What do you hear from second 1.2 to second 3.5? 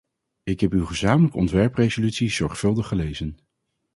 ontwerpresolutie zorgvuldig gelezen.